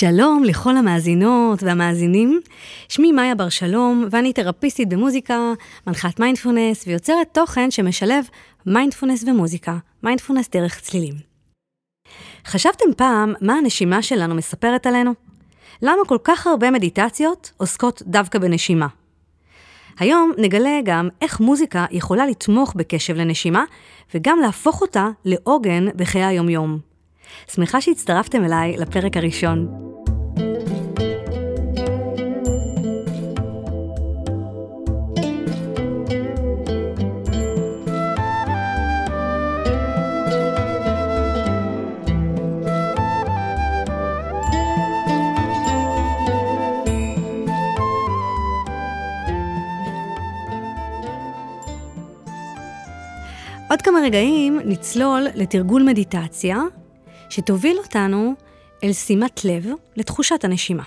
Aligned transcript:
שלום 0.00 0.44
לכל 0.44 0.76
המאזינות 0.76 1.62
והמאזינים, 1.62 2.40
שמי 2.88 3.12
מאיה 3.12 3.34
בר 3.34 3.48
שלום 3.48 4.08
ואני 4.10 4.32
תרפיסטית 4.32 4.88
במוזיקה, 4.88 5.52
מנחת 5.86 6.20
מיינדפולנס 6.20 6.86
ויוצרת 6.86 7.28
תוכן 7.32 7.70
שמשלב 7.70 8.24
מיינדפולנס 8.66 9.24
ומוזיקה, 9.24 9.76
מיינדפולנס 10.02 10.48
דרך 10.50 10.80
צלילים. 10.80 11.14
חשבתם 12.46 12.84
פעם 12.96 13.34
מה 13.40 13.54
הנשימה 13.54 14.02
שלנו 14.02 14.34
מספרת 14.34 14.86
עלינו? 14.86 15.12
למה 15.82 16.02
כל 16.06 16.18
כך 16.24 16.46
הרבה 16.46 16.70
מדיטציות 16.70 17.52
עוסקות 17.56 18.02
דווקא 18.06 18.38
בנשימה? 18.38 18.86
היום 19.98 20.32
נגלה 20.38 20.80
גם 20.84 21.08
איך 21.22 21.40
מוזיקה 21.40 21.86
יכולה 21.90 22.26
לתמוך 22.26 22.74
בקשב 22.76 23.14
לנשימה 23.14 23.64
וגם 24.14 24.38
להפוך 24.38 24.80
אותה 24.80 25.08
לעוגן 25.24 25.86
בחיי 25.96 26.24
היומיום. 26.24 26.78
שמחה 27.54 27.80
שהצטרפתם 27.80 28.44
אליי 28.44 28.76
לפרק 28.76 29.16
הראשון. 29.16 29.89
עוד 53.70 53.82
כמה 53.82 53.98
רגעים 54.04 54.60
נצלול 54.64 55.26
לתרגול 55.34 55.82
מדיטציה 55.82 56.58
שתוביל 57.28 57.78
אותנו 57.78 58.34
אל 58.84 58.92
שימת 58.92 59.44
לב 59.44 59.66
לתחושת 59.96 60.44
הנשימה. 60.44 60.82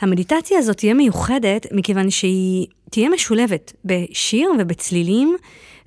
המדיטציה 0.00 0.58
הזאת 0.58 0.76
תהיה 0.76 0.94
מיוחדת 0.94 1.66
מכיוון 1.72 2.10
שהיא 2.10 2.66
תהיה 2.90 3.08
משולבת 3.08 3.72
בשיר 3.84 4.50
ובצלילים, 4.58 5.36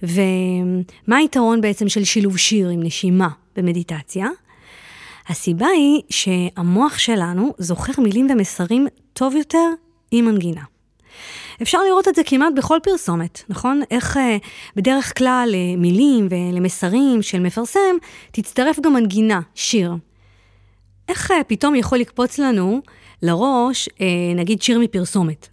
ומה 0.04 1.18
היתרון 1.18 1.62
בעצם 1.62 1.90
של 1.90 2.04
שילוב 2.04 2.38
שיר 2.38 2.70
עם 2.70 2.84
נשימה 2.84 3.30
במדיטציה? 3.56 4.28
הסיבה 5.28 5.68
היא 5.68 6.02
שהמוח 6.10 6.98
שלנו 6.98 7.54
זוכר 7.58 8.02
מילים 8.02 8.28
ומסרים 8.32 8.88
טוב 9.14 9.36
יותר 9.36 9.70
עם 10.12 10.26
מנגינה. 10.26 10.64
אפשר 11.62 11.84
לראות 11.84 12.08
את 12.08 12.16
זה 12.16 12.22
כמעט 12.26 12.54
בכל 12.56 12.78
פרסומת, 12.84 13.44
נכון? 13.50 13.82
איך 13.92 14.18
uh, 14.18 14.20
בדרך 14.76 15.18
כלל 15.18 15.50
למילים 15.52 16.28
ולמסרים 16.30 17.22
של 17.22 17.40
מפרסם, 17.40 17.96
תצטרף 18.32 18.80
גם 18.80 18.94
מנגינה, 18.94 19.42
שיר. 19.56 19.96
איך 21.10 21.32
uh, 21.32 21.34
פתאום 21.48 21.76
יכול 21.76 21.98
לקפוץ 21.98 22.38
לנו 22.40 22.82
לראש, 23.22 23.90
uh, 23.90 24.02
נגיד, 24.36 24.62
שיר 24.62 24.80
מפרסומת? 24.80 25.48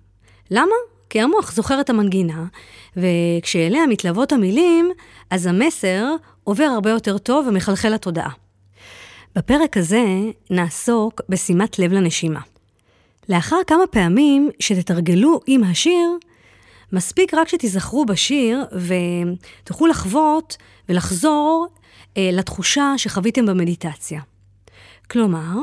למה? 0.51 0.75
כי 1.11 1.21
המוח 1.21 1.53
זוכר 1.53 1.81
את 1.81 1.91
המנגינה, 1.91 2.45
וכשאליה 2.97 3.87
מתלוות 3.87 4.33
המילים, 4.33 4.91
אז 5.31 5.47
המסר 5.47 6.05
עובר 6.45 6.65
הרבה 6.65 6.91
יותר 6.91 7.19
טוב 7.19 7.47
ומחלחל 7.49 7.89
לתודעה. 7.89 8.31
בפרק 9.37 9.77
הזה 9.77 10.05
נעסוק 10.51 11.21
בשימת 11.29 11.79
לב 11.79 11.93
לנשימה. 11.93 12.41
לאחר 13.29 13.57
כמה 13.67 13.87
פעמים 13.91 14.51
שתתרגלו 14.61 15.41
עם 15.47 15.65
השיר, 15.65 16.11
מספיק 16.93 17.35
רק 17.35 17.49
שתיזכרו 17.49 18.05
בשיר 18.07 18.65
ותוכלו 18.73 19.87
לחוות 19.87 20.57
ולחזור 20.89 21.67
אה, 22.17 22.31
לתחושה 22.33 22.95
שחוויתם 22.97 23.47
במדיטציה. 23.47 24.21
כלומר, 25.11 25.55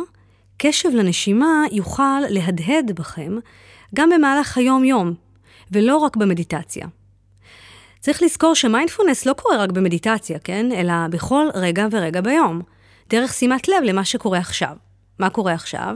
קשב 0.58 0.90
לנשימה 0.90 1.64
יוכל 1.72 2.20
להדהד 2.30 2.92
בכם 2.92 3.38
גם 3.96 4.10
במהלך 4.10 4.58
היום-יום, 4.58 5.14
ולא 5.72 5.98
רק 5.98 6.16
במדיטציה. 6.18 6.88
צריך 8.00 8.24
לזכור 8.24 8.56
שמיינדפולנס 8.56 9.26
לא 9.26 9.34
קורה 9.34 9.58
רק 9.58 9.70
במדיטציה, 9.72 10.40
כן? 10.40 10.72
אלא 10.72 10.94
בכל 11.10 11.48
רגע 11.54 11.88
ורגע 11.92 12.22
ביום, 12.22 12.62
דרך 13.10 13.34
שימת 13.34 13.68
לב 13.68 13.84
למה 13.84 14.06
שקורה 14.06 14.38
עכשיו. 14.38 14.76
מה 15.20 15.30
קורה 15.30 15.54
עכשיו? 15.54 15.96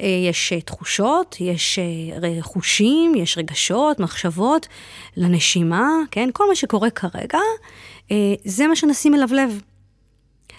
אה, 0.00 0.06
יש 0.28 0.52
אה, 0.52 0.60
תחושות, 0.60 1.36
יש 1.40 1.78
אה, 1.78 2.42
חושים, 2.42 3.14
יש 3.14 3.38
רגשות, 3.38 4.00
מחשבות, 4.00 4.66
לנשימה, 5.16 5.88
כן? 6.10 6.28
כל 6.32 6.48
מה 6.48 6.54
שקורה 6.54 6.90
כרגע, 6.90 7.38
זה 8.44 8.66
מה 8.66 8.76
שנשים 8.76 9.14
אליו 9.14 9.28
לב. 9.32 9.60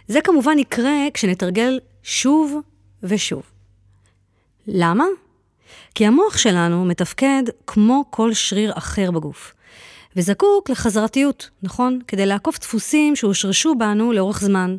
זה 0.07 0.21
כמובן 0.21 0.59
יקרה 0.59 1.07
כשנתרגל 1.13 1.79
שוב 2.03 2.61
ושוב. 3.03 3.41
למה? 4.67 5.05
כי 5.95 6.05
המוח 6.05 6.37
שלנו 6.37 6.85
מתפקד 6.85 7.43
כמו 7.67 8.03
כל 8.09 8.33
שריר 8.33 8.73
אחר 8.77 9.11
בגוף, 9.11 9.53
וזקוק 10.15 10.69
לחזרתיות, 10.69 11.49
נכון? 11.63 11.99
כדי 12.07 12.25
לעקוף 12.25 12.59
דפוסים 12.59 13.15
שהושרשו 13.15 13.75
בנו 13.75 14.13
לאורך 14.13 14.41
זמן. 14.41 14.77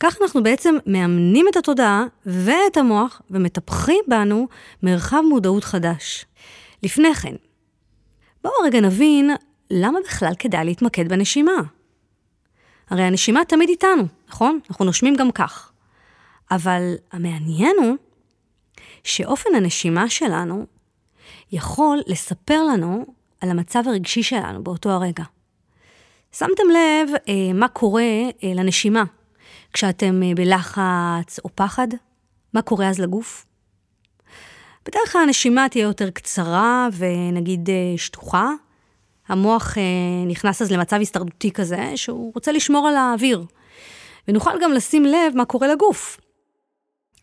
כך 0.00 0.22
אנחנו 0.22 0.42
בעצם 0.42 0.74
מאמנים 0.86 1.46
את 1.48 1.56
התודעה 1.56 2.04
ואת 2.26 2.76
המוח 2.76 3.22
ומטפחים 3.30 4.04
בנו 4.08 4.48
מרחב 4.82 5.22
מודעות 5.28 5.64
חדש. 5.64 6.26
לפני 6.82 7.14
כן, 7.14 7.34
בואו 8.42 8.54
רגע 8.64 8.80
נבין 8.80 9.30
למה 9.70 9.98
בכלל 10.04 10.32
כדאי 10.38 10.64
להתמקד 10.64 11.08
בנשימה. 11.08 11.60
הרי 12.90 13.02
הנשימה 13.02 13.44
תמיד 13.44 13.68
איתנו, 13.68 14.04
נכון? 14.28 14.60
אנחנו 14.70 14.84
נושמים 14.84 15.16
גם 15.16 15.30
כך. 15.30 15.72
אבל 16.50 16.94
המעניין 17.12 17.76
הוא 17.78 17.96
שאופן 19.04 19.50
הנשימה 19.56 20.08
שלנו 20.08 20.66
יכול 21.52 21.98
לספר 22.06 22.64
לנו 22.64 23.06
על 23.40 23.50
המצב 23.50 23.82
הרגשי 23.86 24.22
שלנו 24.22 24.64
באותו 24.64 24.90
הרגע. 24.90 25.24
שמתם 26.32 26.62
לב 26.70 27.10
אה, 27.28 27.52
מה 27.54 27.68
קורה 27.68 28.02
אה, 28.42 28.52
לנשימה 28.54 29.04
כשאתם 29.76 30.22
אה, 30.22 30.34
בלחץ 30.34 31.38
או 31.44 31.48
פחד? 31.54 31.88
מה 32.52 32.62
קורה 32.62 32.88
אז 32.88 32.98
לגוף? 32.98 33.46
בדרך 34.86 35.12
כלל 35.12 35.22
הנשימה 35.22 35.68
תהיה 35.68 35.82
יותר 35.82 36.10
קצרה 36.10 36.88
ונגיד 36.96 37.70
אה, 37.70 37.74
שטוחה. 37.96 38.50
המוח 39.28 39.78
אה, 39.78 39.82
נכנס 40.26 40.62
אז 40.62 40.72
למצב 40.72 41.00
הסתרדותי 41.00 41.50
כזה, 41.50 41.92
שהוא 41.96 42.32
רוצה 42.34 42.52
לשמור 42.52 42.88
על 42.88 42.96
האוויר. 42.96 43.44
ונוכל 44.28 44.50
גם 44.62 44.72
לשים 44.72 45.04
לב 45.04 45.32
מה 45.34 45.44
קורה 45.44 45.68
לגוף. 45.68 46.20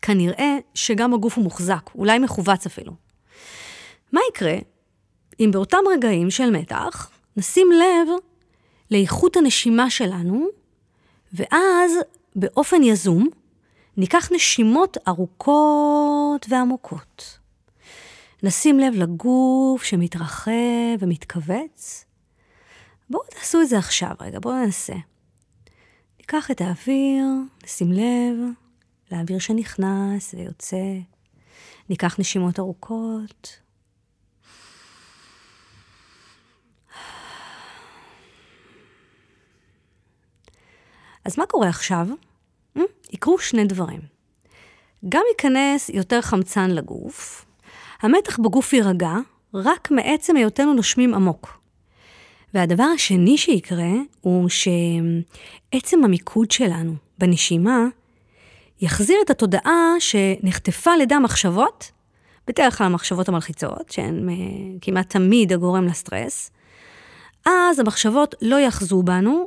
כנראה 0.02 0.56
שגם 0.74 1.14
הגוף 1.14 1.36
הוא 1.36 1.44
מוחזק, 1.44 1.90
אולי 1.94 2.18
מכווץ 2.18 2.66
אפילו. 2.66 2.92
מה 4.12 4.20
יקרה 4.30 4.56
אם 5.40 5.50
באותם 5.52 5.82
רגעים 5.92 6.30
של 6.30 6.50
מתח 6.50 7.10
נשים 7.36 7.66
לב 7.72 8.08
לאיכות 8.90 9.36
הנשימה 9.36 9.90
שלנו, 9.90 10.46
ואז 11.32 11.92
באופן 12.34 12.82
יזום, 12.82 13.28
ניקח 13.96 14.28
נשימות 14.32 14.96
ארוכות 15.08 16.46
ועמוקות. 16.48 17.38
נשים 18.42 18.78
לב 18.78 18.94
לגוף 18.94 19.82
שמתרחב 19.82 20.52
ומתכווץ. 20.98 22.04
בואו 23.10 23.22
תעשו 23.30 23.60
את 23.60 23.68
זה 23.68 23.78
עכשיו, 23.78 24.10
רגע, 24.20 24.38
בואו 24.40 24.54
ננסה. 24.54 24.94
ניקח 26.18 26.50
את 26.50 26.60
האוויר, 26.60 27.24
נשים 27.64 27.92
לב 27.92 28.36
לאוויר 29.12 29.38
שנכנס 29.38 30.34
ויוצא. 30.34 30.98
ניקח 31.90 32.20
נשימות 32.20 32.58
ארוכות. 32.58 33.63
אז 41.24 41.38
מה 41.38 41.46
קורה 41.46 41.68
עכשיו? 41.68 42.08
Hmm? 42.78 42.80
יקרו 43.12 43.38
שני 43.38 43.64
דברים. 43.64 44.00
גם 45.08 45.22
ייכנס 45.30 45.88
יותר 45.88 46.20
חמצן 46.20 46.70
לגוף, 46.70 47.44
המתח 48.02 48.38
בגוף 48.38 48.72
יירגע 48.72 49.14
רק 49.54 49.90
מעצם 49.90 50.36
היותנו 50.36 50.74
נושמים 50.74 51.14
עמוק. 51.14 51.58
והדבר 52.54 52.84
השני 52.84 53.38
שיקרה 53.38 53.92
הוא 54.20 54.48
שעצם 54.48 56.04
המיקוד 56.04 56.50
שלנו 56.50 56.94
בנשימה 57.18 57.86
יחזיר 58.80 59.16
את 59.24 59.30
התודעה 59.30 59.94
שנחטפה 59.98 60.92
על 60.92 61.00
ידי 61.00 61.14
המחשבות, 61.14 61.90
בדרך 62.46 62.78
כלל 62.78 62.86
המחשבות 62.86 63.28
המלחיצות, 63.28 63.90
שהן 63.90 64.28
אה, 64.28 64.34
כמעט 64.80 65.10
תמיד 65.10 65.52
הגורם 65.52 65.84
לסטרס, 65.84 66.50
אז 67.46 67.78
המחשבות 67.78 68.34
לא 68.42 68.56
יאחזו 68.56 69.02
בנו, 69.02 69.46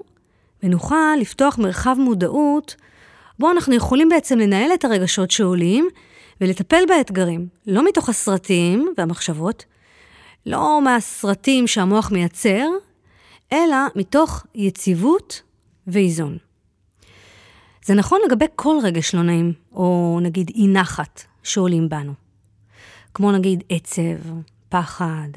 ונוכל 0.64 1.16
לפתוח 1.20 1.58
מרחב 1.58 1.96
מודעות 2.00 2.76
בו 3.40 3.52
אנחנו 3.52 3.76
יכולים 3.76 4.10
בעצם 4.10 4.40
לנהל 4.40 4.74
את 4.74 4.86
הרגשות 4.86 5.32
שעולים 5.32 5.88
ולטפל 6.42 6.84
באתגרים, 6.88 7.48
לא 7.68 7.86
מתוך 7.86 8.10
הסרטים 8.10 8.94
והמחשבות, 8.98 9.66
לא 10.46 10.82
מהסרטים 10.84 11.68
שהמוח 11.68 12.12
מייצר, 12.12 12.68
אלא 13.54 13.78
מתוך 13.96 14.46
יציבות 14.56 15.42
ואיזון. 15.88 16.38
זה 17.86 17.94
נכון 17.94 18.20
לגבי 18.26 18.46
כל 18.56 18.76
רגש 18.84 19.16
לא 19.16 19.22
נעים, 19.22 19.54
או 19.74 20.20
נגיד 20.22 20.52
אי 20.56 20.68
נחת 20.68 21.24
שעולים 21.44 21.90
בנו. 21.90 22.14
כמו 23.14 23.32
נגיד 23.32 23.64
עצב, 23.70 24.02
פחד, 24.70 25.30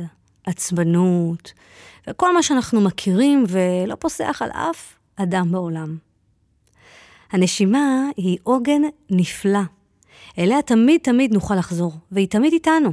עצבנות, 0.46 1.52
וכל 2.06 2.34
מה 2.34 2.42
שאנחנו 2.42 2.80
מכירים 2.80 3.44
ולא 3.48 3.94
פוסח 3.94 4.42
על 4.42 4.50
אף 4.50 4.94
אדם 5.22 5.52
בעולם. 5.52 5.96
הנשימה 7.32 8.04
היא 8.16 8.38
עוגן 8.42 8.82
נפלא. 9.10 9.60
אליה 10.38 10.62
תמיד 10.62 11.00
תמיד 11.00 11.32
נוכל 11.32 11.54
לחזור, 11.54 11.92
והיא 12.12 12.28
תמיד 12.28 12.52
איתנו. 12.52 12.92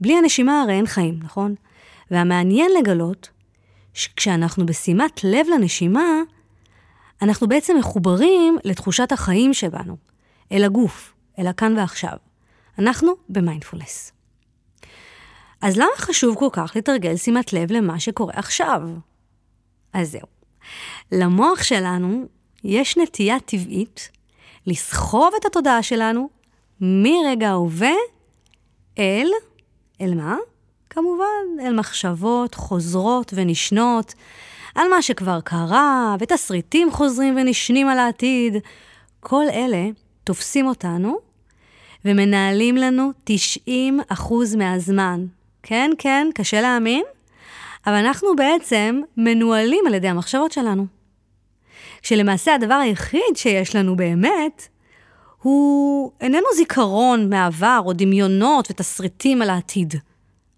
בלי 0.00 0.18
הנשימה 0.18 0.62
הרי 0.62 0.72
אין 0.72 0.86
חיים, 0.86 1.18
נכון? 1.22 1.54
והמעניין 2.10 2.70
לגלות 2.78 3.30
שכשאנחנו 3.94 4.66
בשימת 4.66 5.24
לב 5.24 5.46
לנשימה, 5.54 6.06
אנחנו 7.22 7.48
בעצם 7.48 7.76
מחוברים 7.78 8.58
לתחושת 8.64 9.12
החיים 9.12 9.54
שבנו, 9.54 9.96
אל 10.52 10.64
הגוף, 10.64 11.14
אל 11.38 11.46
הכאן 11.46 11.78
ועכשיו. 11.78 12.16
אנחנו 12.78 13.12
במיינדפולנס. 13.28 14.12
אז 15.60 15.76
למה 15.76 15.96
חשוב 15.96 16.36
כל 16.38 16.48
כך 16.52 16.76
לתרגל 16.76 17.16
שימת 17.16 17.52
לב 17.52 17.72
למה 17.72 18.00
שקורה 18.00 18.32
עכשיו? 18.36 18.82
אז 19.92 20.10
זהו. 20.10 20.33
למוח 21.12 21.62
שלנו 21.62 22.26
יש 22.64 22.96
נטייה 22.96 23.40
טבעית 23.40 24.10
לסחוב 24.66 25.32
את 25.40 25.44
התודעה 25.44 25.82
שלנו 25.82 26.28
מרגע 26.80 27.48
ההווה 27.48 27.94
אל, 28.98 29.28
אל 30.00 30.14
מה? 30.14 30.36
כמובן, 30.90 31.64
אל 31.66 31.74
מחשבות 31.74 32.54
חוזרות 32.54 33.32
ונשנות 33.36 34.14
על 34.74 34.88
מה 34.88 35.02
שכבר 35.02 35.40
קרה, 35.40 36.16
ותסריטים 36.20 36.90
חוזרים 36.92 37.36
ונשנים 37.36 37.88
על 37.88 37.98
העתיד. 37.98 38.56
כל 39.20 39.44
אלה 39.52 39.88
תופסים 40.24 40.66
אותנו 40.66 41.18
ומנהלים 42.04 42.76
לנו 42.76 43.10
90% 43.68 44.12
מהזמן. 44.58 45.26
כן, 45.62 45.90
כן, 45.98 46.26
קשה 46.34 46.60
להאמין, 46.60 47.04
אבל 47.86 47.94
אנחנו 47.94 48.36
בעצם 48.36 49.00
מנוהלים 49.16 49.86
על 49.86 49.94
ידי 49.94 50.08
המחשבות 50.08 50.52
שלנו. 50.52 50.86
כשלמעשה 52.02 52.54
הדבר 52.54 52.74
היחיד 52.74 53.36
שיש 53.36 53.76
לנו 53.76 53.96
באמת, 53.96 54.68
הוא 55.42 56.12
איננו 56.20 56.46
זיכרון 56.56 57.30
מעבר 57.30 57.80
או 57.84 57.92
דמיונות 57.92 58.70
ותסריטים 58.70 59.42
על 59.42 59.50
העתיד. 59.50 59.94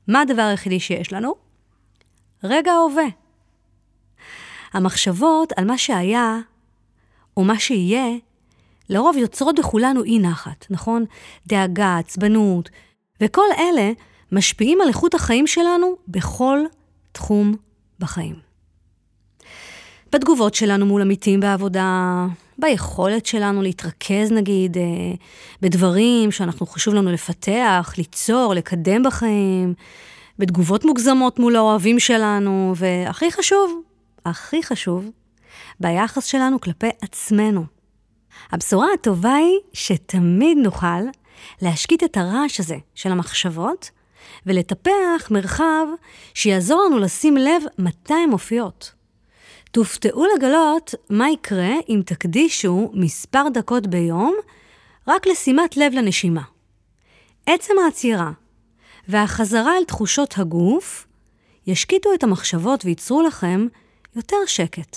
מה 0.08 0.20
הדבר 0.20 0.42
היחידי 0.42 0.80
שיש 0.80 1.12
לנו? 1.12 1.34
רגע 2.44 2.72
ההווה. 2.72 3.06
המחשבות 4.72 5.52
על 5.56 5.64
מה 5.64 5.78
שהיה 5.78 6.38
או 7.36 7.44
מה 7.44 7.58
שיהיה, 7.58 8.16
לרוב 8.88 9.16
יוצרות 9.16 9.58
בכולנו 9.58 10.04
אי 10.04 10.18
נחת, 10.18 10.66
נכון? 10.70 11.04
דאגה, 11.46 11.98
עצבנות, 11.98 12.70
וכל 13.20 13.46
אלה 13.58 13.92
משפיעים 14.32 14.80
על 14.80 14.88
איכות 14.88 15.14
החיים 15.14 15.46
שלנו 15.46 15.96
בכל 16.08 16.58
תחום 17.16 17.54
בחיים. 17.98 18.34
בתגובות 20.12 20.54
שלנו 20.54 20.86
מול 20.86 21.02
עמיתים 21.02 21.40
בעבודה, 21.40 22.26
ביכולת 22.58 23.26
שלנו 23.26 23.62
להתרכז 23.62 24.32
נגיד 24.32 24.76
אה, 24.78 24.82
בדברים 25.62 26.32
שאנחנו 26.32 26.66
חשוב 26.66 26.94
לנו 26.94 27.12
לפתח, 27.12 27.94
ליצור, 27.98 28.54
לקדם 28.54 29.02
בחיים, 29.02 29.74
בתגובות 30.38 30.84
מוגזמות 30.84 31.38
מול 31.38 31.56
האוהבים 31.56 32.00
שלנו, 32.00 32.72
והכי 32.76 33.32
חשוב, 33.32 33.82
הכי 34.24 34.62
חשוב, 34.62 35.10
ביחס 35.80 36.24
שלנו 36.24 36.60
כלפי 36.60 36.90
עצמנו. 37.02 37.64
הבשורה 38.52 38.86
הטובה 38.94 39.34
היא 39.34 39.58
שתמיד 39.72 40.58
נוכל 40.58 41.02
להשקיט 41.62 42.04
את 42.04 42.16
הרעש 42.16 42.60
הזה 42.60 42.76
של 42.94 43.12
המחשבות 43.12 43.90
ולטפח 44.46 45.30
מרחב 45.30 45.86
שיעזור 46.34 46.84
לנו 46.84 46.98
לשים 46.98 47.36
לב 47.36 47.62
מתי 47.78 48.14
הן 48.14 48.30
מופיעות. 48.30 48.92
תופתעו 49.70 50.24
לגלות 50.36 50.94
מה 51.10 51.30
יקרה 51.30 51.72
אם 51.88 52.02
תקדישו 52.06 52.90
מספר 52.94 53.42
דקות 53.54 53.86
ביום 53.86 54.34
רק 55.08 55.26
לשימת 55.26 55.76
לב 55.76 55.92
לנשימה. 55.92 56.42
עצם 57.46 57.74
העצירה 57.84 58.30
והחזרה 59.08 59.76
אל 59.76 59.84
תחושות 59.84 60.34
הגוף 60.38 61.06
ישקיטו 61.66 62.14
את 62.14 62.22
המחשבות 62.22 62.84
וייצרו 62.84 63.22
לכם 63.22 63.66
יותר 64.16 64.36
שקט. 64.46 64.96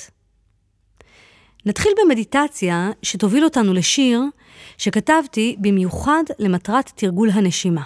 נתחיל 1.66 1.92
במדיטציה 2.04 2.92
שתוביל 3.04 3.44
אותנו 3.44 3.74
לשיר 3.74 4.22
שכתבתי 4.78 5.56
במיוחד 5.60 6.24
למטרת 6.40 6.92
תרגול 6.96 7.30
הנשימה. 7.30 7.84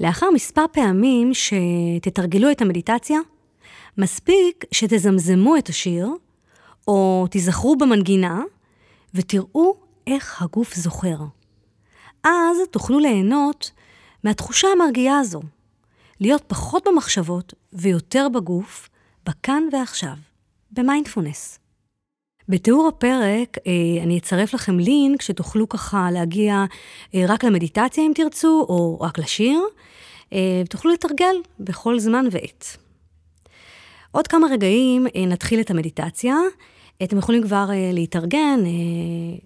לאחר 0.00 0.26
מספר 0.34 0.64
פעמים 0.72 1.30
שתתרגלו 1.34 2.50
את 2.50 2.62
המדיטציה, 2.62 3.18
מספיק 3.98 4.64
שתזמזמו 4.72 5.56
את 5.56 5.68
השיר, 5.68 6.08
או 6.88 7.26
תיזכרו 7.30 7.76
במנגינה, 7.76 8.42
ותראו 9.14 9.74
איך 10.06 10.42
הגוף 10.42 10.74
זוכר. 10.74 11.16
אז 12.24 12.56
תוכלו 12.70 12.98
ליהנות 12.98 13.70
מהתחושה 14.24 14.68
המרגיעה 14.68 15.18
הזו, 15.18 15.40
להיות 16.20 16.42
פחות 16.46 16.88
במחשבות 16.88 17.54
ויותר 17.72 18.28
בגוף, 18.28 18.88
בכאן 19.26 19.62
ועכשיו, 19.72 20.14
במיינדפולנס. 20.72 21.59
בתיאור 22.50 22.88
הפרק 22.88 23.58
אה, 23.66 24.02
אני 24.02 24.18
אצרף 24.18 24.54
לכם 24.54 24.78
לינק 24.78 25.22
שתוכלו 25.22 25.68
ככה 25.68 26.10
להגיע 26.12 26.64
אה, 27.14 27.24
רק 27.28 27.44
למדיטציה 27.44 28.04
אם 28.04 28.12
תרצו, 28.14 28.66
או 28.68 29.00
רק 29.00 29.18
לשיר, 29.18 29.60
אה, 30.32 30.62
תוכלו 30.68 30.92
לתרגל 30.92 31.34
בכל 31.60 31.98
זמן 31.98 32.26
ועת. 32.30 32.76
עוד 34.10 34.26
כמה 34.26 34.46
רגעים 34.50 35.06
נתחיל 35.26 35.60
את 35.60 35.70
המדיטציה. 35.70 36.36
אתם 37.02 37.18
יכולים 37.18 37.42
כבר 37.42 37.70
להתארגן, 37.92 38.60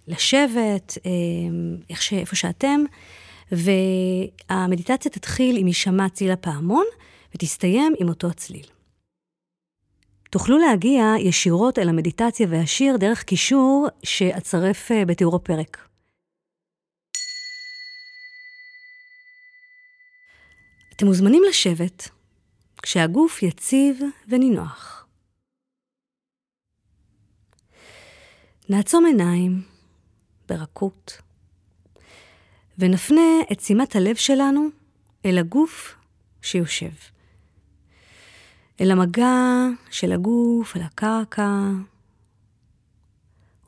לשבת, 0.09 0.99
איך 1.91 2.03
ש... 2.03 2.13
איפה 2.13 2.37
שאתם, 2.37 2.81
והמדיטציה 3.53 5.11
תתחיל 5.11 5.57
עם 5.57 5.67
הישמע 5.67 6.09
ציל 6.09 6.31
הפעמון, 6.31 6.85
ותסתיים 7.35 7.95
עם 8.01 8.09
אותו 8.09 8.27
הצליל. 8.27 8.74
תוכלו 10.35 10.59
להגיע 10.59 11.05
ישירות 11.19 11.79
אל 11.79 11.89
המדיטציה 11.89 12.47
והשיר 12.51 12.97
דרך 12.97 13.23
קישור 13.23 13.89
שאצרף 14.03 14.93
אה, 14.93 15.05
בתיאור 15.05 15.37
הפרק. 15.37 15.89
אתם 20.97 21.07
מוזמנים 21.07 21.43
לשבת 21.49 22.09
כשהגוף 22.83 23.43
יציב 23.43 24.01
ונינוח. 24.29 25.07
נעצום 28.69 29.07
עיניים 29.07 29.63
ברכות 30.49 31.19
ונפנה 32.79 33.41
את 33.53 33.61
שימת 33.61 33.97
הלב 33.97 34.17
שלנו 34.17 34.69
אל 35.27 35.39
הגוף 35.39 35.95
שיושב. 36.43 37.14
אל 38.81 38.91
המגע 38.91 39.67
של 39.91 40.13
הגוף, 40.13 40.77
אל 40.77 40.83
הקרקע, 40.83 41.51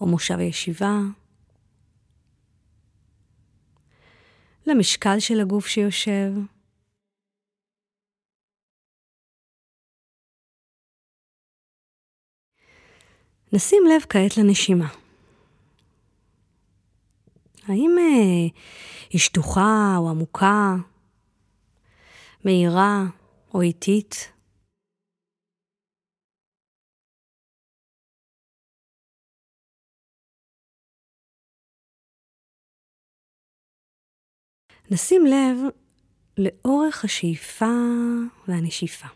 או 0.01 0.07
מושב 0.07 0.39
הישיבה, 0.39 0.99
למשקל 4.67 5.19
של 5.19 5.41
הגוף 5.41 5.67
שיושב. 5.67 6.33
נשים 13.53 13.83
לב 13.87 14.03
כעת 14.09 14.37
לנשימה. 14.37 14.89
האם 17.69 17.97
אה, 17.99 18.59
היא 19.11 19.21
שטוחה 19.21 19.95
או 19.97 20.11
עמוקה, 20.11 20.75
מהירה 22.45 23.05
או 23.55 23.63
איטית? 23.63 24.36
נשים 34.91 35.27
לב 35.27 35.59
לאורך 36.39 37.05
השאיפה 37.05 37.75
והנשיפה. 38.49 39.07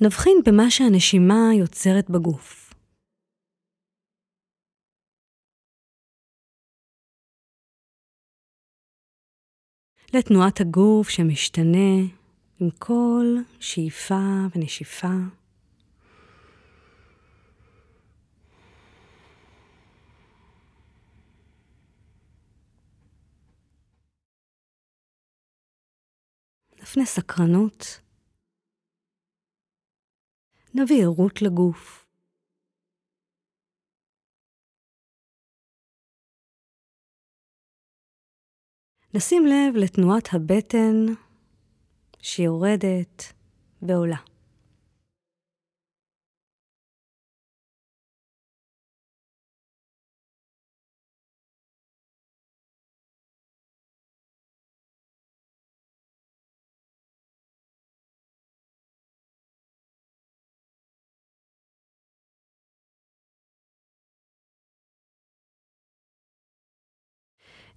נבחין 0.00 0.38
במה 0.46 0.70
שהנשימה 0.70 1.50
יוצרת 1.54 2.10
בגוף. 2.10 2.61
לתנועת 10.14 10.60
הגוף 10.60 11.08
שמשתנה 11.08 12.00
עם 12.60 12.70
כל 12.78 13.36
שאיפה 13.60 14.46
ונשיפה. 14.54 15.08
נפנה 26.82 27.04
סקרנות. 27.04 28.00
נביא 30.74 31.04
ערות 31.04 31.42
לגוף. 31.42 32.01
נשים 39.14 39.46
לב 39.46 39.76
לתנועת 39.76 40.28
הבטן 40.32 41.06
שיורדת 42.18 43.32
ועולה. 43.82 44.16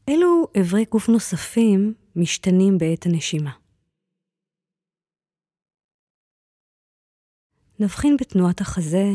אילו 0.07 0.47
אברי 0.61 0.85
גוף 0.91 1.09
נוספים 1.09 1.93
משתנים 2.15 2.77
בעת 2.77 3.05
הנשימה. 3.05 3.51
נבחין 7.79 8.17
בתנועת 8.21 8.61
החזה, 8.61 9.05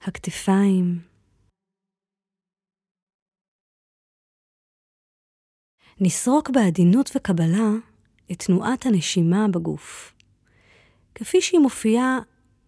הכתפיים, 0.00 1.17
נסרוק 6.00 6.50
בעדינות 6.50 7.10
וקבלה 7.16 7.70
את 8.32 8.42
תנועת 8.42 8.86
הנשימה 8.86 9.48
בגוף, 9.48 10.14
כפי 11.14 11.40
שהיא 11.40 11.60
מופיעה 11.60 12.18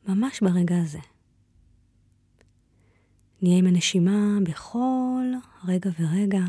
ממש 0.08 0.40
ברגע 0.40 0.74
הזה. 0.82 0.98
נהיה 3.42 3.58
עם 3.58 3.66
הנשימה 3.66 4.38
בכל 4.42 5.24
רגע 5.68 5.90
ורגע. 6.00 6.42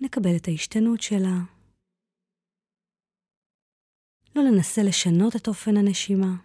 נקבל 0.00 0.36
את 0.36 0.48
ההשתנות 0.48 1.02
שלה. 1.02 1.38
לא 4.36 4.42
ננסה 4.42 4.82
לשנות 4.82 5.36
את 5.36 5.48
אופן 5.48 5.76
הנשימה, 5.76 6.36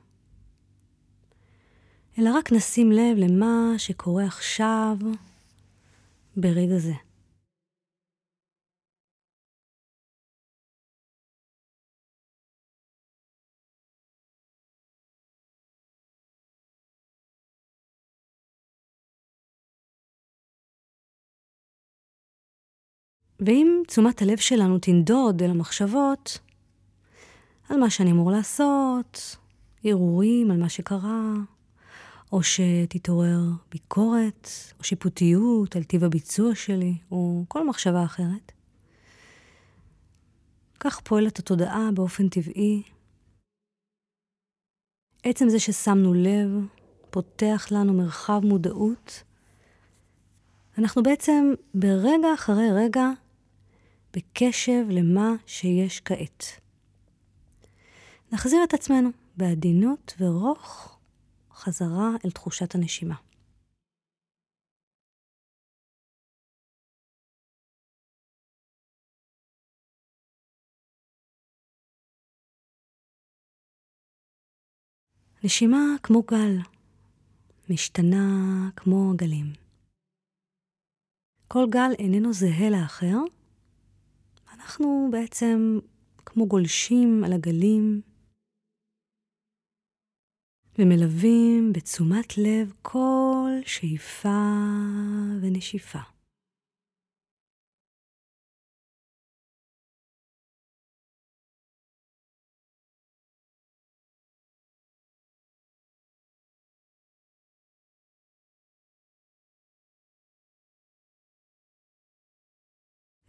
אלא 2.20 2.30
רק 2.38 2.52
נשים 2.52 2.92
לב 2.92 3.18
למה 3.18 3.74
שקורה 3.78 4.26
עכשיו, 4.26 4.98
ברגע 6.38 6.78
זה. 6.78 7.07
ואם 23.40 23.82
תשומת 23.88 24.22
הלב 24.22 24.38
שלנו 24.38 24.80
תנדוד 24.80 25.44
אל 25.44 25.50
המחשבות, 25.50 26.40
על 27.70 27.80
מה 27.80 27.90
שאני 27.90 28.12
אמור 28.12 28.32
לעשות, 28.32 29.38
הרהורים 29.84 30.52
על 30.52 30.58
מה 30.58 30.70
שקרה, 30.70 31.34
או 32.32 32.44
שתתעורר 32.44 33.40
ביקורת, 33.72 34.50
או 34.80 34.84
שיפוטיות 34.84 35.76
על 35.76 35.84
טיב 35.84 36.04
הביצוע 36.04 36.56
שלי, 36.56 36.98
או 37.12 37.44
כל 37.48 37.68
מחשבה 37.68 38.04
אחרת. 38.04 38.52
כך 40.80 41.00
פועלת 41.00 41.40
התודעה 41.40 41.90
באופן 41.94 42.30
טבעי. 42.30 42.84
עצם 45.24 45.50
זה 45.50 45.60
ששמנו 45.60 46.14
לב, 46.14 46.50
פותח 47.10 47.68
לנו 47.72 47.94
מרחב 47.94 48.40
מודעות. 48.44 49.24
אנחנו 50.78 51.04
בעצם 51.04 51.54
ברגע 51.74 52.34
אחרי 52.34 52.70
רגע 52.72 53.10
בקשב 54.18 54.86
למה 54.90 55.30
שיש 55.48 56.02
כעת. 56.02 56.44
נחזיר 58.32 58.64
את 58.64 58.74
עצמנו 58.74 59.10
בעדינות 59.38 60.14
ורוך 60.20 60.98
חזרה 61.52 62.10
אל 62.26 62.32
תחושת 62.32 62.76
הנשימה. 62.76 63.16
נשימה 75.44 75.78
כמו 76.04 76.22
גל, 76.22 76.58
משתנה 77.70 78.28
כמו 78.76 79.14
גלים. 79.16 79.54
כל 81.48 81.66
גל 81.70 81.92
איננו 82.00 82.34
זהה 82.34 82.70
לאחר, 82.70 83.37
אנחנו 84.60 85.10
בעצם 85.12 85.80
כמו 86.26 86.48
גולשים 86.48 87.24
על 87.24 87.34
הגלים 87.34 88.02
ומלווים 90.80 91.74
בתשומת 91.74 92.38
לב 92.38 92.74
כל 92.82 93.50
שאיפה 93.66 94.52
ונשיפה. 95.42 96.17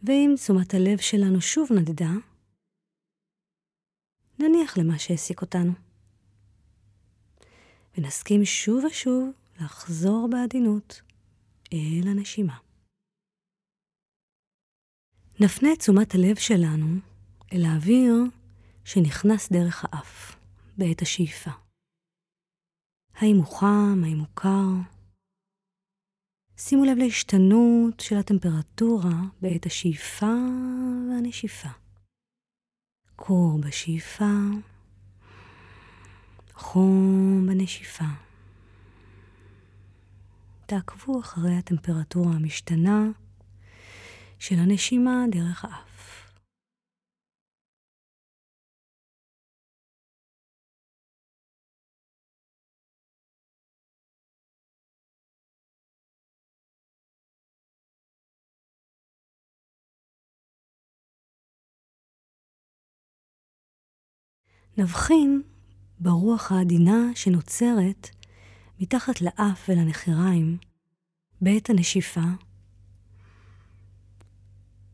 ואם 0.03 0.31
תשומת 0.35 0.73
הלב 0.73 0.97
שלנו 0.97 1.41
שוב 1.41 1.69
נדדה, 1.79 2.11
נניח 4.39 4.77
למה 4.77 4.99
שהעסיק 4.99 5.41
אותנו. 5.41 5.71
ונסכים 7.97 8.45
שוב 8.45 8.83
ושוב 8.85 9.29
לחזור 9.61 10.29
בעדינות 10.31 11.01
אל 11.73 12.07
הנשימה. 12.07 12.57
נפנה 15.39 15.73
את 15.73 15.79
תשומת 15.79 16.15
הלב 16.15 16.35
שלנו 16.35 16.99
אל 17.53 17.65
האוויר 17.65 18.13
שנכנס 18.85 19.51
דרך 19.51 19.85
האף 19.85 20.35
בעת 20.77 21.01
השאיפה. 21.01 21.51
האם 23.13 23.35
הוא 23.35 23.57
חם, 23.59 24.01
האם 24.03 24.19
הוא 24.19 24.27
קר? 24.33 24.98
שימו 26.61 26.85
לב 26.85 26.97
להשתנות 26.97 27.99
של 27.99 28.17
הטמפרטורה 28.17 29.21
בעת 29.41 29.65
השאיפה 29.65 30.33
והנשיפה. 31.09 31.69
קור 33.15 33.59
בשאיפה, 33.59 34.33
חום 36.53 37.45
בנשיפה. 37.47 38.05
תעקבו 40.65 41.19
אחרי 41.19 41.55
הטמפרטורה 41.55 42.31
המשתנה 42.33 43.07
של 44.39 44.55
הנשימה 44.55 45.25
דרך 45.31 45.65
האף. 45.65 45.88
נבחין 64.79 65.41
ברוח 65.99 66.51
העדינה 66.51 67.11
שנוצרת 67.15 68.09
מתחת 68.79 69.21
לאף 69.21 69.69
ולנחיריים 69.69 70.57
בעת 71.41 71.69
הנשיפה, 71.69 72.21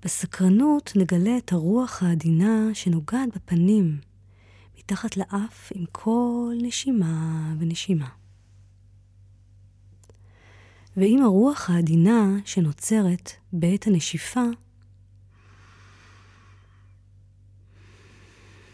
בסקרנות 0.01 0.91
נגלה 0.95 1.37
את 1.37 1.51
הרוח 1.51 2.03
העדינה 2.03 2.69
שנוגעת 2.73 3.29
בפנים, 3.35 3.99
מתחת 4.77 5.17
לאף 5.17 5.71
עם 5.75 5.85
כל 5.91 6.53
נשימה 6.61 7.53
ונשימה. 7.59 8.09
ועם 10.97 11.21
הרוח 11.21 11.69
העדינה 11.69 12.25
שנוצרת 12.45 13.31
בעת 13.53 13.87
הנשיפה, 13.87 14.45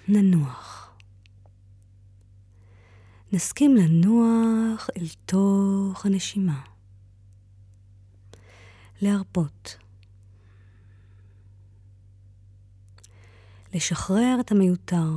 ננוח. 0.07 0.80
נסכים 3.33 3.75
לנוח 3.75 4.89
אל 4.97 5.05
תוך 5.25 6.05
הנשימה. 6.05 6.61
להרפות. 9.01 9.77
לשחרר 13.73 14.37
את 14.39 14.51
המיותר 14.51 15.09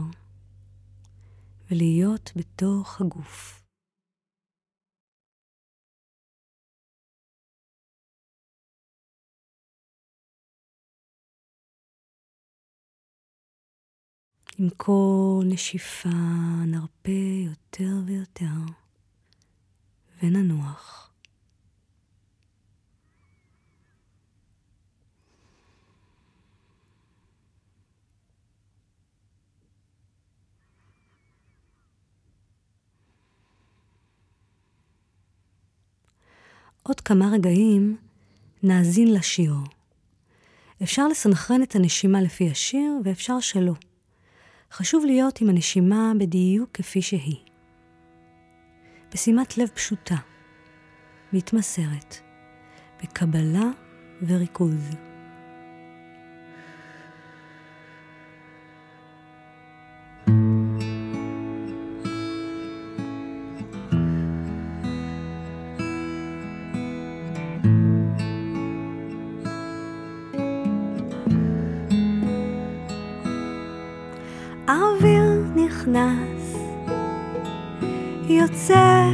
ולהיות 1.70 2.32
בתוך 2.36 3.00
הגוף. 3.00 3.63
עם 14.58 14.68
כל 14.76 15.42
נשיפה 15.46 16.08
נרפה 16.66 17.10
יותר 17.46 17.92
ויותר 18.06 18.46
וננוח. 20.22 21.10
עוד 36.82 37.00
כמה 37.00 37.30
רגעים 37.32 37.96
נאזין 38.62 39.14
לשיר. 39.14 39.54
אפשר 40.82 41.08
לסנכרן 41.08 41.62
את 41.62 41.74
הנשימה 41.74 42.22
לפי 42.22 42.50
השיר 42.50 42.92
ואפשר 43.04 43.40
שלא. 43.40 43.72
חשוב 44.76 45.04
להיות 45.04 45.40
עם 45.40 45.48
הנשימה 45.48 46.12
בדיוק 46.18 46.70
כפי 46.72 47.02
שהיא. 47.02 47.36
בשימת 49.12 49.58
לב 49.58 49.68
פשוטה, 49.68 50.16
מתמסרת, 51.32 52.16
בקבלה 53.02 53.68
וריכוז. 54.26 55.13
נכנס, 75.94 76.56
יוצא, 78.28 79.04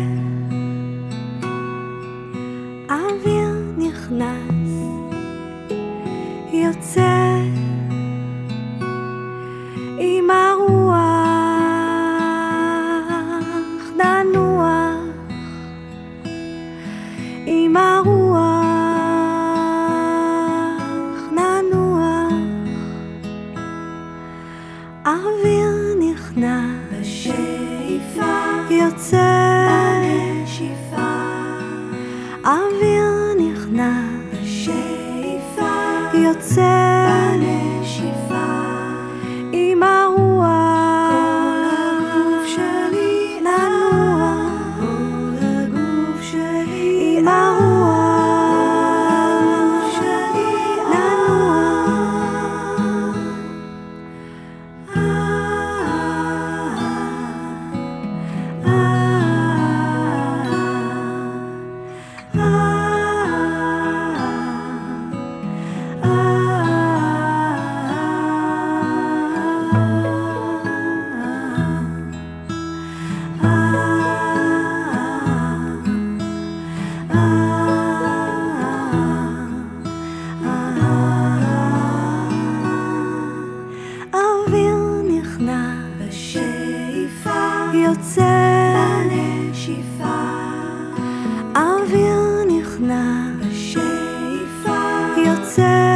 יוצא 95.50 95.89